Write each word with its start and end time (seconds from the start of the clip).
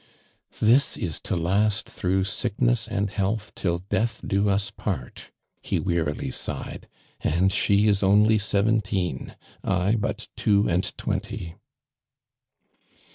"This 0.59 0.97
is 0.97 1.19
to 1.19 1.35
last 1.35 1.87
through 1.87 2.23
sickness 2.23 2.87
and 2.87 3.11
health 3.11 3.53
till 3.53 3.77
death 3.91 4.19
do 4.25 4.49
us 4.49 4.71
part!' 4.71 5.29
he 5.61 5.79
wearily 5.79 6.31
sighed." 6.31 6.87
And 7.21 7.51
she 7.53 7.85
is 7.87 8.01
only 8.01 8.39
seventeen— 8.39 9.35
1 9.61 9.97
but 9.97 10.27
two 10.35 10.67
and 10.67 10.85
twenty!" 10.97 11.53